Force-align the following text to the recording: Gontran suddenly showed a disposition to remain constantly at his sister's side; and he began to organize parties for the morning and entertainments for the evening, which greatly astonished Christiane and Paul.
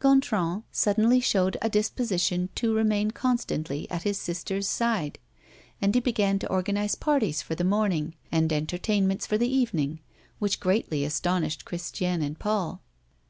Gontran 0.00 0.64
suddenly 0.70 1.18
showed 1.18 1.56
a 1.62 1.70
disposition 1.70 2.50
to 2.56 2.74
remain 2.74 3.10
constantly 3.10 3.90
at 3.90 4.02
his 4.02 4.18
sister's 4.20 4.68
side; 4.68 5.18
and 5.80 5.94
he 5.94 6.00
began 6.02 6.38
to 6.40 6.48
organize 6.50 6.94
parties 6.94 7.40
for 7.40 7.54
the 7.54 7.64
morning 7.64 8.14
and 8.30 8.52
entertainments 8.52 9.26
for 9.26 9.38
the 9.38 9.48
evening, 9.48 10.00
which 10.40 10.60
greatly 10.60 11.06
astonished 11.06 11.64
Christiane 11.64 12.20
and 12.20 12.38
Paul. 12.38 12.82